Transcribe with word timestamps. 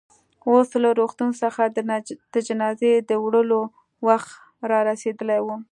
اوس 0.49 0.69
له 0.83 0.89
روغتون 0.99 1.29
څخه 1.43 1.63
د 2.33 2.35
جنازې 2.47 2.93
د 3.09 3.11
وړلو 3.23 3.61
وخت 4.07 4.29
رارسېدلی 4.71 5.39
و. 5.43 5.47